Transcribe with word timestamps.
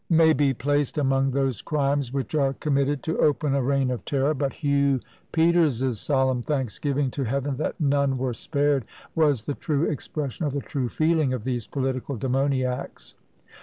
"may 0.23 0.33
be 0.33 0.51
placed 0.51 0.97
among 0.97 1.29
those 1.29 1.61
crimes 1.61 2.11
which 2.11 2.33
are 2.33 2.53
committed 2.53 3.03
to 3.03 3.19
open 3.19 3.53
a 3.53 3.61
reign 3.61 3.91
of 3.91 4.03
terror 4.03 4.33
but 4.33 4.51
Hugh 4.51 4.99
Peters's 5.31 5.99
solemn 5.99 6.41
thanksgiving 6.41 7.11
to 7.11 7.23
Heaven 7.25 7.53
that 7.57 7.79
"none 7.79 8.17
were 8.17 8.33
spared!" 8.33 8.85
was 9.13 9.43
the 9.43 9.53
true 9.53 9.83
expression 9.85 10.43
of 10.47 10.53
the 10.53 10.59
true 10.59 10.89
feeling 10.89 11.33
of 11.33 11.43
these 11.43 11.67
political 11.67 12.15
demoniacs. 12.17 13.13